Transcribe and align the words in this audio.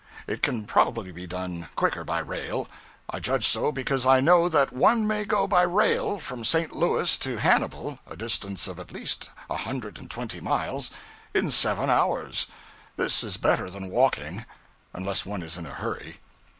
It 0.25 0.41
can 0.41 0.65
probably 0.65 1.11
be 1.11 1.27
done 1.27 1.69
quicker 1.75 2.03
by 2.03 2.17
rail. 2.21 2.67
I 3.07 3.19
judge 3.19 3.47
so 3.47 3.71
because 3.71 4.03
I 4.03 4.19
know 4.19 4.49
that 4.49 4.73
one 4.73 5.05
may 5.05 5.25
go 5.25 5.45
by 5.45 5.61
rail 5.61 6.17
from 6.17 6.43
St. 6.43 6.73
Louis 6.75 7.15
to 7.19 7.37
Hannibal 7.37 7.99
a 8.07 8.15
distance 8.17 8.67
of 8.67 8.79
at 8.79 8.91
least 8.91 9.29
a 9.47 9.57
hundred 9.57 9.99
and 9.99 10.09
twenty 10.09 10.39
miles 10.39 10.89
in 11.35 11.51
seven 11.51 11.91
hours. 11.91 12.47
This 12.95 13.23
is 13.23 13.37
better 13.37 13.69
than 13.69 13.91
walking; 13.91 14.45
unless 14.91 15.23
one 15.23 15.43
is 15.43 15.55
in 15.55 15.67
a 15.67 15.69
hurry. 15.69 16.17